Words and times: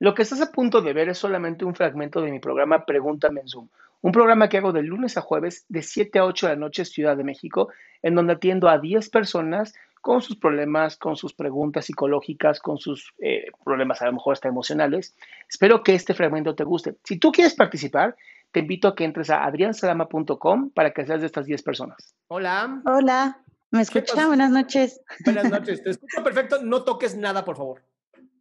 Lo 0.00 0.14
que 0.14 0.22
estás 0.22 0.40
a 0.40 0.50
punto 0.50 0.80
de 0.80 0.94
ver 0.94 1.10
es 1.10 1.18
solamente 1.18 1.66
un 1.66 1.74
fragmento 1.74 2.22
de 2.22 2.30
mi 2.30 2.40
programa 2.40 2.86
Pregúntame 2.86 3.42
en 3.42 3.48
Zoom, 3.48 3.68
un 4.00 4.12
programa 4.12 4.48
que 4.48 4.56
hago 4.56 4.72
de 4.72 4.82
lunes 4.82 5.18
a 5.18 5.20
jueves 5.20 5.66
de 5.68 5.82
7 5.82 6.18
a 6.18 6.24
8 6.24 6.46
de 6.46 6.52
la 6.54 6.58
noche 6.58 6.86
Ciudad 6.86 7.18
de 7.18 7.22
México, 7.22 7.68
en 8.00 8.14
donde 8.14 8.32
atiendo 8.32 8.70
a 8.70 8.78
10 8.78 9.10
personas 9.10 9.74
con 10.00 10.22
sus 10.22 10.36
problemas, 10.36 10.96
con 10.96 11.16
sus 11.16 11.34
preguntas 11.34 11.84
psicológicas, 11.84 12.60
con 12.60 12.78
sus 12.78 13.12
eh, 13.18 13.48
problemas 13.62 14.00
a 14.00 14.06
lo 14.06 14.14
mejor 14.14 14.32
hasta 14.32 14.48
emocionales. 14.48 15.14
Espero 15.46 15.82
que 15.82 15.94
este 15.94 16.14
fragmento 16.14 16.54
te 16.54 16.64
guste. 16.64 16.96
Si 17.04 17.18
tú 17.18 17.30
quieres 17.30 17.54
participar, 17.54 18.16
te 18.52 18.60
invito 18.60 18.88
a 18.88 18.94
que 18.94 19.04
entres 19.04 19.28
a 19.28 19.44
adriansalama.com 19.44 20.70
para 20.70 20.92
que 20.92 21.04
seas 21.04 21.20
de 21.20 21.26
estas 21.26 21.44
10 21.44 21.62
personas. 21.62 22.14
Hola. 22.28 22.80
Hola, 22.86 23.38
¿me 23.70 23.82
escucha? 23.82 24.26
Buenas 24.26 24.50
noches. 24.50 25.02
Buenas 25.26 25.50
noches, 25.50 25.82
te 25.82 25.90
escucho 25.90 26.24
perfecto. 26.24 26.62
No 26.62 26.84
toques 26.84 27.14
nada, 27.18 27.44
por 27.44 27.58
favor. 27.58 27.82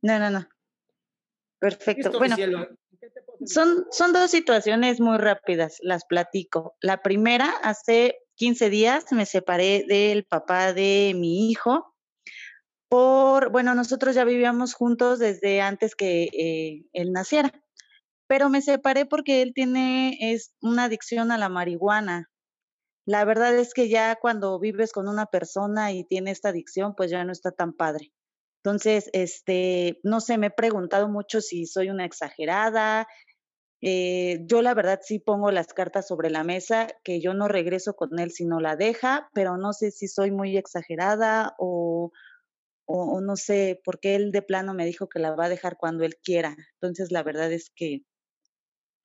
No, 0.01 0.17
no, 0.19 0.29
no. 0.29 0.47
Perfecto. 1.59 2.11
bueno, 2.17 2.35
son, 3.45 3.86
son 3.91 4.13
dos 4.13 4.31
situaciones 4.31 5.00
muy 5.00 5.17
rápidas, 5.17 5.77
las 5.81 6.05
platico. 6.05 6.75
La 6.81 7.01
primera, 7.01 7.50
hace 7.63 8.15
15 8.36 8.69
días 8.69 9.05
me 9.11 9.25
separé 9.25 9.86
del 9.87 10.25
papá 10.25 10.73
de 10.73 11.14
mi 11.15 11.50
hijo 11.50 11.93
por, 12.89 13.51
bueno, 13.51 13.75
nosotros 13.75 14.15
ya 14.15 14.23
vivíamos 14.23 14.73
juntos 14.73 15.19
desde 15.19 15.61
antes 15.61 15.95
que 15.95 16.23
eh, 16.23 16.86
él 16.91 17.11
naciera, 17.11 17.51
pero 18.28 18.50
me 18.50 18.61
separé 18.61 19.05
porque 19.05 19.41
él 19.43 19.53
tiene 19.53 20.17
es 20.19 20.55
una 20.61 20.86
adicción 20.86 21.31
a 21.31 21.37
la 21.37 21.50
marihuana. 21.50 22.29
La 23.05 23.25
verdad 23.25 23.55
es 23.55 23.73
que 23.73 23.89
ya 23.89 24.15
cuando 24.15 24.59
vives 24.59 24.91
con 24.91 25.07
una 25.07 25.28
persona 25.28 25.91
y 25.91 26.03
tiene 26.03 26.31
esta 26.31 26.50
adicción, 26.50 26.95
pues 26.95 27.11
ya 27.11 27.23
no 27.23 27.31
está 27.31 27.51
tan 27.51 27.73
padre. 27.73 28.11
Entonces, 28.63 29.09
este, 29.13 29.99
no 30.04 30.19
sé, 30.19 30.37
me 30.37 30.47
he 30.47 30.51
preguntado 30.51 31.07
mucho 31.07 31.39
si 31.39 31.65
soy 31.65 31.89
una 31.89 32.05
exagerada. 32.05 33.08
Eh, 33.81 34.41
yo 34.47 34.61
la 34.61 34.73
verdad 34.73 35.00
sí 35.02 35.20
pongo 35.20 35.52
las 35.52 35.73
cartas 35.73 36.08
sobre 36.08 36.30
la 36.30 36.44
mesa, 36.44 36.88
que 37.03 37.22
yo 37.22 37.34
no 37.34 37.47
regreso 37.47 37.95
con 37.95 38.19
él 38.19 38.31
si 38.31 38.45
no 38.45 38.59
la 38.59 38.75
deja, 38.75 39.30
pero 39.34 39.56
no 39.56 39.72
sé 39.72 39.92
si 39.92 40.09
soy 40.09 40.31
muy 40.31 40.58
exagerada 40.58 41.56
o, 41.58 42.11
o, 42.86 43.22
no 43.22 43.38
sé, 43.38 43.81
porque 43.86 44.16
él 44.16 44.31
de 44.31 44.42
plano 44.42 44.73
me 44.73 44.86
dijo 44.86 45.08
que 45.08 45.19
la 45.19 45.36
va 45.36 45.45
a 45.45 45.50
dejar 45.50 45.78
cuando 45.78 46.03
él 46.03 46.17
quiera. 46.22 46.58
Entonces, 46.73 47.12
la 47.12 47.23
verdad 47.23 47.52
es 47.53 47.72
que 47.73 48.03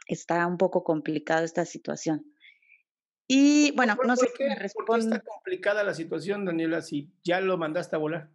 está 0.09 0.47
un 0.49 0.59
poco 0.59 0.83
complicada 0.83 1.45
esta 1.45 1.65
situación. 1.65 2.35
Y 3.29 3.73
bueno, 3.77 3.97
no 4.05 4.17
sé 4.17 4.27
qué, 4.37 4.49
¿Por 4.75 4.99
qué 4.99 5.05
está 5.05 5.21
complicada 5.21 5.85
la 5.85 5.95
situación, 5.95 6.45
Daniela, 6.45 6.83
si 6.83 7.13
ya 7.23 7.41
lo 7.41 7.57
mandaste 7.57 7.95
a 7.95 7.99
volar? 7.99 8.31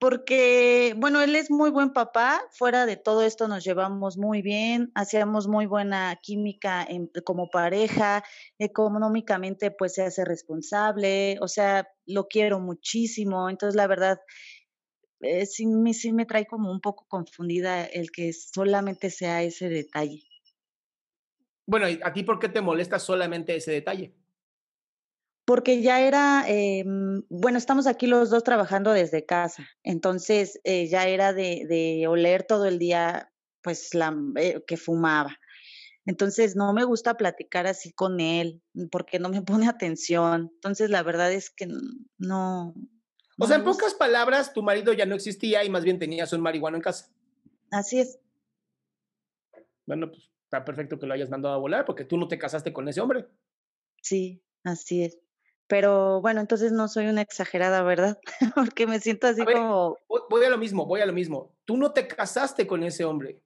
Porque, 0.00 0.94
bueno, 0.96 1.20
él 1.20 1.36
es 1.36 1.50
muy 1.50 1.70
buen 1.70 1.92
papá, 1.92 2.40
fuera 2.52 2.86
de 2.86 2.96
todo 2.96 3.20
esto 3.22 3.48
nos 3.48 3.62
llevamos 3.62 4.16
muy 4.16 4.40
bien, 4.40 4.90
hacíamos 4.94 5.46
muy 5.46 5.66
buena 5.66 6.18
química 6.22 6.88
como 7.22 7.50
pareja, 7.50 8.24
económicamente 8.58 9.70
pues 9.70 9.92
se 9.94 10.02
hace 10.02 10.24
responsable, 10.24 11.36
o 11.42 11.48
sea, 11.48 11.86
lo 12.06 12.28
quiero 12.28 12.60
muchísimo, 12.60 13.50
entonces 13.50 13.76
la 13.76 13.86
verdad, 13.86 14.18
eh, 15.20 15.44
sí, 15.44 15.66
me, 15.66 15.92
sí 15.92 16.14
me 16.14 16.24
trae 16.24 16.46
como 16.46 16.72
un 16.72 16.80
poco 16.80 17.04
confundida 17.06 17.84
el 17.84 18.10
que 18.10 18.32
solamente 18.32 19.10
sea 19.10 19.42
ese 19.42 19.68
detalle. 19.68 20.22
Bueno, 21.66 21.86
¿a 22.02 22.12
ti 22.14 22.22
por 22.22 22.38
qué 22.38 22.48
te 22.48 22.62
molesta 22.62 22.98
solamente 22.98 23.54
ese 23.54 23.72
detalle? 23.72 24.14
Porque 25.44 25.82
ya 25.82 26.00
era, 26.00 26.44
em, 26.46 27.22
bueno, 27.28 27.58
estamos 27.58 27.86
aquí 27.86 28.06
los 28.06 28.30
dos 28.30 28.44
trabajando 28.44 28.92
desde 28.92 29.26
casa, 29.26 29.68
entonces 29.82 30.60
eh, 30.64 30.86
ya 30.88 31.08
era 31.08 31.32
de, 31.32 32.04
oler 32.08 32.44
todo 32.44 32.66
el 32.66 32.78
día, 32.78 33.32
pues, 33.62 33.94
la, 33.94 34.14
eh, 34.36 34.62
que 34.66 34.76
fumaba. 34.76 35.36
Entonces 36.06 36.56
no 36.56 36.72
me 36.72 36.84
gusta 36.84 37.16
platicar 37.16 37.66
así 37.66 37.92
con 37.92 38.20
él, 38.20 38.62
porque 38.90 39.18
no 39.18 39.28
me 39.28 39.42
pone 39.42 39.68
atención. 39.68 40.50
Entonces 40.54 40.90
la 40.90 41.02
verdad 41.02 41.32
es 41.32 41.50
que 41.50 41.68
no. 42.18 42.74
O 43.38 43.46
sea, 43.46 43.56
en 43.56 43.64
pocas 43.64 43.94
palabras, 43.94 44.52
tu 44.52 44.62
marido 44.62 44.92
ya 44.92 45.06
no 45.06 45.14
existía 45.14 45.64
y 45.64 45.70
más 45.70 45.84
bien 45.84 45.98
tenías 45.98 46.32
un 46.32 46.42
marihuano 46.42 46.76
en 46.76 46.82
casa. 46.82 47.10
Así 47.70 48.00
es. 48.00 48.18
Bueno, 49.86 50.10
pues 50.10 50.30
está 50.44 50.64
perfecto 50.64 50.98
que 50.98 51.06
lo 51.06 51.14
hayas 51.14 51.30
mandado 51.30 51.54
a 51.54 51.58
volar 51.58 51.84
porque 51.84 52.04
tú 52.04 52.18
no 52.18 52.28
te 52.28 52.38
casaste 52.38 52.72
con 52.72 52.88
ese 52.88 53.00
hombre. 53.00 53.26
Sí, 54.02 54.42
así 54.64 55.04
es. 55.04 55.18
Pero 55.70 56.20
bueno, 56.20 56.40
entonces 56.40 56.72
no 56.72 56.88
soy 56.88 57.06
una 57.06 57.22
exagerada, 57.22 57.84
¿verdad? 57.84 58.18
Porque 58.56 58.88
me 58.88 58.98
siento 58.98 59.28
así 59.28 59.44
como... 59.44 59.96
Voy 60.28 60.44
a 60.44 60.50
lo 60.50 60.58
mismo, 60.58 60.84
voy 60.84 61.00
a 61.00 61.06
lo 61.06 61.12
mismo. 61.12 61.54
Tú 61.64 61.76
no 61.76 61.92
te 61.92 62.08
casaste 62.08 62.66
con 62.66 62.82
ese 62.82 63.04
hombre. 63.04 63.40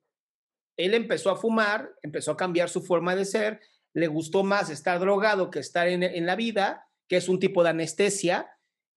Él 0.79 0.95
empezó 0.95 1.31
a 1.31 1.37
fumar, 1.37 1.95
empezó 2.01 2.33
a 2.33 2.37
cambiar 2.39 2.71
su 2.71 2.81
forma 2.81 3.15
de 3.15 3.27
ser, 3.27 3.61
le 3.93 4.07
gustó 4.07 4.43
más 4.43 4.71
estar 4.71 4.99
drogado 5.01 5.51
que 5.51 5.59
estar 5.59 5.87
en, 5.87 6.25
la 6.25 6.35
vida, 6.35 6.89
que 7.09 7.19
es 7.19 7.29
un 7.29 7.39
tipo 7.39 7.63
de 7.63 7.69
anestesia. 7.69 8.51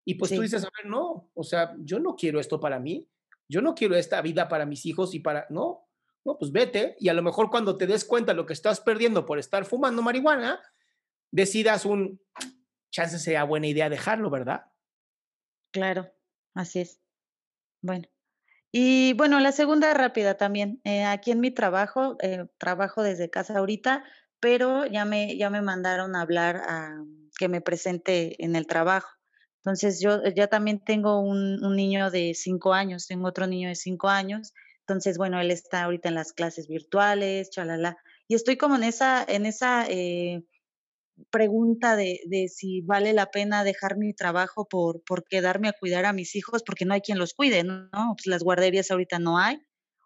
Y 0.05 0.15
pues 0.15 0.33
tú 0.33 0.41
dices, 0.41 0.63
a 0.63 0.69
ver, 0.77 0.89
no, 0.89 1.29
o 1.33 1.43
sea, 1.43 1.75
yo 1.79 1.99
no 1.99 2.15
quiero 2.15 2.39
esto 2.39 2.61
para 2.61 2.79
mí, 2.79 3.09
yo 3.49 3.61
no 3.61 3.75
quiero 3.75 3.97
esta 3.97 4.21
vida 4.21 4.47
para 4.47 4.65
mis 4.65 4.85
hijos 4.85 5.13
y 5.13 5.19
para, 5.19 5.47
no, 5.49 5.85
no, 6.23 6.37
pues 6.37 6.53
vete 6.53 6.95
y 6.97 7.09
a 7.09 7.13
lo 7.13 7.23
mejor 7.23 7.49
cuando 7.49 7.75
te 7.75 7.87
des 7.87 8.05
cuenta 8.05 8.33
lo 8.33 8.45
que 8.45 8.53
estás 8.53 8.79
perdiendo 8.79 9.25
por 9.25 9.37
estar 9.37 9.65
fumando 9.65 10.01
marihuana, 10.01 10.61
decidas 11.29 11.85
un, 11.85 12.21
chance 12.91 13.19
sea 13.19 13.43
buena 13.43 13.67
idea 13.67 13.89
dejarlo, 13.89 14.29
¿verdad? 14.29 14.65
Claro, 15.71 16.11
así 16.53 16.79
es. 16.79 16.99
Bueno. 17.81 18.07
Y 18.71 19.13
bueno, 19.13 19.39
la 19.39 19.51
segunda 19.51 19.93
rápida 19.93 20.35
también. 20.35 20.81
Eh, 20.83 21.03
aquí 21.03 21.31
en 21.31 21.39
mi 21.39 21.51
trabajo, 21.51 22.17
eh, 22.21 22.45
trabajo 22.57 23.01
desde 23.01 23.29
casa 23.29 23.57
ahorita, 23.57 24.03
pero 24.39 24.85
ya 24.85 25.05
me, 25.05 25.37
ya 25.37 25.49
me 25.49 25.61
mandaron 25.61 26.15
a 26.15 26.21
hablar 26.21 26.57
a 26.57 27.03
que 27.37 27.47
me 27.47 27.61
presente 27.61 28.43
en 28.43 28.55
el 28.55 28.67
trabajo. 28.67 29.09
Entonces 29.57 29.99
yo 30.01 30.21
ya 30.35 30.47
también 30.47 30.79
tengo 30.83 31.19
un, 31.19 31.63
un, 31.63 31.75
niño 31.75 32.09
de 32.09 32.33
cinco 32.33 32.73
años, 32.73 33.07
tengo 33.07 33.27
otro 33.27 33.47
niño 33.47 33.69
de 33.69 33.75
cinco 33.75 34.09
años. 34.09 34.53
Entonces, 34.81 35.17
bueno, 35.17 35.39
él 35.41 35.51
está 35.51 35.83
ahorita 35.83 36.07
en 36.09 36.15
las 36.15 36.31
clases 36.31 36.67
virtuales, 36.67 37.49
chalala. 37.49 37.97
Y 38.27 38.35
estoy 38.35 38.57
como 38.57 38.75
en 38.75 38.83
esa, 38.83 39.25
en 39.27 39.45
esa 39.45 39.85
eh, 39.89 40.43
pregunta 41.29 41.95
de, 41.95 42.21
de, 42.27 42.47
si 42.47 42.81
vale 42.81 43.13
la 43.13 43.27
pena 43.27 43.63
dejar 43.63 43.97
mi 43.97 44.13
trabajo 44.13 44.67
por, 44.67 45.01
por 45.03 45.25
quedarme 45.25 45.69
a 45.69 45.73
cuidar 45.73 46.05
a 46.05 46.13
mis 46.13 46.35
hijos, 46.35 46.63
porque 46.63 46.85
no 46.85 46.93
hay 46.93 47.01
quien 47.01 47.19
los 47.19 47.33
cuide, 47.33 47.63
¿no? 47.63 47.89
Pues 47.91 48.27
las 48.27 48.43
guarderías 48.43 48.91
ahorita 48.91 49.19
no 49.19 49.37
hay, 49.37 49.59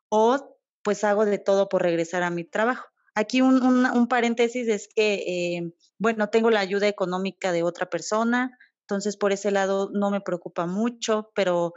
o 0.09 0.57
pues 0.83 1.03
hago 1.03 1.25
de 1.25 1.37
todo 1.37 1.69
por 1.69 1.81
regresar 1.81 2.23
a 2.23 2.29
mi 2.29 2.43
trabajo. 2.43 2.87
Aquí 3.13 3.41
un, 3.41 3.61
un, 3.61 4.07
paréntesis 4.07 4.67
es 4.67 4.87
que, 4.87 5.13
eh, 5.57 5.73
bueno, 5.97 6.29
tengo 6.29 6.49
la 6.49 6.61
ayuda 6.61 6.87
económica 6.87 7.51
de 7.51 7.63
otra 7.63 7.89
persona, 7.89 8.57
entonces 8.83 9.17
por 9.17 9.33
ese 9.33 9.51
lado 9.51 9.89
no 9.93 10.11
me 10.11 10.21
preocupa 10.21 10.65
mucho, 10.65 11.29
pero, 11.35 11.73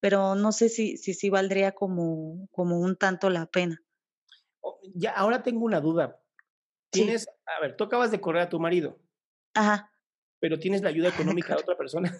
pero 0.00 0.34
no 0.34 0.50
sé 0.50 0.70
si, 0.70 0.96
si, 0.96 1.12
si 1.12 1.28
valdría 1.28 1.72
como, 1.72 2.48
como 2.50 2.80
un 2.80 2.96
tanto 2.96 3.28
la 3.28 3.46
pena. 3.46 3.82
Ya, 4.94 5.12
ahora 5.12 5.42
tengo 5.42 5.64
una 5.64 5.80
duda. 5.80 6.21
Tienes, 6.92 7.26
a 7.46 7.60
ver, 7.60 7.76
tú 7.76 7.84
acabas 7.84 8.10
de 8.10 8.20
correr 8.20 8.42
a 8.42 8.48
tu 8.48 8.60
marido. 8.60 8.98
Ajá. 9.54 9.90
Pero 10.40 10.58
tienes 10.58 10.82
la 10.82 10.90
ayuda 10.90 11.08
económica 11.38 11.54
de 11.54 11.62
otra 11.62 11.76
persona. 11.76 12.16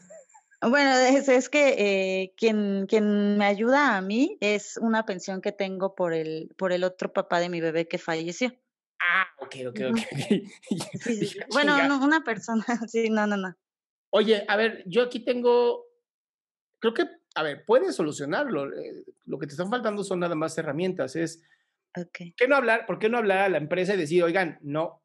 Bueno, 0.62 0.92
es, 0.92 1.28
es 1.28 1.48
que 1.48 1.74
eh, 1.76 2.34
quien, 2.36 2.86
quien 2.86 3.36
me 3.36 3.44
ayuda 3.46 3.96
a 3.96 4.00
mí 4.00 4.38
es 4.40 4.76
una 4.76 5.04
pensión 5.04 5.40
que 5.40 5.50
tengo 5.50 5.94
por 5.94 6.14
el, 6.14 6.54
por 6.56 6.72
el 6.72 6.84
otro 6.84 7.12
papá 7.12 7.40
de 7.40 7.48
mi 7.48 7.60
bebé 7.60 7.88
que 7.88 7.98
falleció. 7.98 8.52
Ah, 9.00 9.26
ok, 9.38 9.56
ok, 9.68 9.80
ok. 9.90 9.98
bueno, 11.52 11.76
una 12.00 12.22
persona, 12.22 12.64
sí, 12.88 13.10
no, 13.10 13.26
no, 13.26 13.36
no. 13.36 13.56
Oye, 14.10 14.44
a 14.46 14.56
ver, 14.56 14.84
yo 14.86 15.02
aquí 15.02 15.20
tengo, 15.20 15.84
creo 16.78 16.94
que, 16.94 17.08
a 17.34 17.42
ver, 17.42 17.64
puedes 17.64 17.96
solucionarlo. 17.96 18.72
Eh, 18.72 19.04
lo 19.24 19.38
que 19.38 19.46
te 19.46 19.54
están 19.54 19.70
faltando 19.70 20.04
son 20.04 20.20
nada 20.20 20.36
más 20.36 20.56
herramientas. 20.58 21.16
Es, 21.16 21.42
Okay. 21.94 22.34
¿Qué 22.36 22.48
no 22.48 22.56
hablar? 22.56 22.86
¿Por 22.86 22.98
qué 22.98 23.08
no 23.08 23.18
hablar 23.18 23.38
a 23.38 23.48
la 23.48 23.58
empresa 23.58 23.94
y 23.94 23.98
decir, 23.98 24.22
oigan, 24.22 24.58
no, 24.62 25.02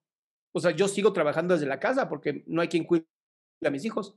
o 0.54 0.60
sea, 0.60 0.72
yo 0.72 0.88
sigo 0.88 1.14
trabajando 1.14 1.54
desde 1.54 1.68
la 1.68 1.80
casa 1.80 2.10
porque 2.10 2.44
no 2.48 2.62
hay 2.62 2.68
quien 2.68 2.86
cuide 2.86 3.06
a 3.64 3.70
mis 3.70 3.86
hijos? 3.86 4.16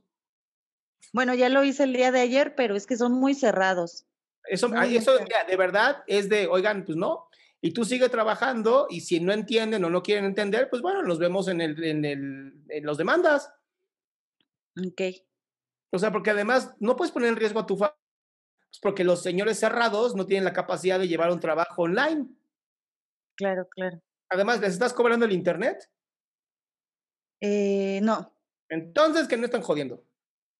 Bueno, 1.13 1.33
ya 1.33 1.49
lo 1.49 1.63
hice 1.63 1.83
el 1.83 1.93
día 1.93 2.11
de 2.11 2.21
ayer, 2.21 2.55
pero 2.55 2.75
es 2.75 2.87
que 2.87 2.97
son 2.97 3.13
muy 3.13 3.33
cerrados. 3.33 4.07
Eso, 4.45 4.73
eso 4.81 5.17
de 5.47 5.57
verdad 5.57 6.03
es 6.07 6.29
de, 6.29 6.47
oigan, 6.47 6.83
pues 6.85 6.97
no. 6.97 7.27
Y 7.61 7.73
tú 7.73 7.85
sigue 7.85 8.09
trabajando 8.09 8.87
y 8.89 9.01
si 9.01 9.19
no 9.19 9.33
entienden 9.33 9.83
o 9.83 9.89
no 9.89 10.01
quieren 10.01 10.25
entender, 10.25 10.67
pues 10.69 10.81
bueno, 10.81 11.03
nos 11.03 11.19
vemos 11.19 11.47
en, 11.47 11.61
el, 11.61 11.83
en, 11.83 12.05
el, 12.05 12.63
en 12.69 12.85
los 12.85 12.97
demandas. 12.97 13.53
Ok. 14.83 15.01
O 15.91 15.99
sea, 15.99 16.11
porque 16.11 16.31
además 16.31 16.73
no 16.79 16.95
puedes 16.95 17.11
poner 17.11 17.29
en 17.29 17.35
riesgo 17.35 17.59
a 17.59 17.67
tu 17.67 17.75
familia, 17.75 17.99
pues 18.67 18.79
porque 18.81 19.03
los 19.03 19.21
señores 19.21 19.59
cerrados 19.59 20.15
no 20.15 20.25
tienen 20.25 20.45
la 20.45 20.53
capacidad 20.53 20.97
de 20.97 21.07
llevar 21.07 21.31
un 21.31 21.39
trabajo 21.39 21.83
online. 21.83 22.29
Claro, 23.41 23.67
claro. 23.69 23.99
Además, 24.29 24.61
¿les 24.61 24.73
estás 24.73 24.93
cobrando 24.93 25.25
el 25.25 25.31
internet? 25.31 25.89
Eh, 27.41 27.99
no. 28.03 28.37
Entonces, 28.69 29.27
que 29.27 29.35
no 29.35 29.45
están 29.45 29.63
jodiendo. 29.63 30.05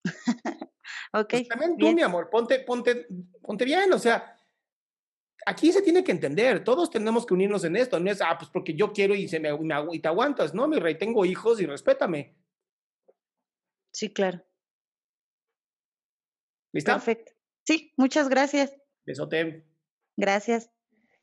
ok. 1.14 1.30
Pues 1.30 1.48
también 1.48 1.78
tú, 1.78 1.94
mi 1.94 2.02
amor, 2.02 2.32
ponte, 2.32 2.58
ponte, 2.62 3.06
ponte 3.40 3.66
bien, 3.66 3.94
o 3.94 4.00
sea, 4.00 4.36
aquí 5.46 5.72
se 5.72 5.84
tiene 5.84 6.04
que 6.04 6.12
entender, 6.12 6.64
todos 6.64 6.90
tenemos 6.90 7.24
que 7.24 7.36
unirnos 7.36 7.64
en 7.66 7.76
esto, 7.76 8.00
no 8.00 8.10
es, 8.10 8.20
ah, 8.20 8.36
pues 8.36 8.50
porque 8.50 8.74
yo 8.74 8.92
quiero 8.92 9.14
y, 9.14 9.28
se 9.28 9.40
me, 9.40 9.50
y 9.92 10.00
te 10.00 10.08
aguantas, 10.08 10.56
no, 10.56 10.68
mi 10.68 10.80
rey, 10.80 10.98
tengo 10.98 11.24
hijos 11.24 11.62
y 11.62 11.68
respétame. 11.68 12.36
Sí, 13.94 14.12
claro. 14.12 14.44
¿Lista? 16.74 16.94
Perfecto. 16.94 17.34
Sí, 17.64 17.94
muchas 17.96 18.28
gracias. 18.28 18.76
Besote. 19.06 19.68
Gracias. 20.18 20.72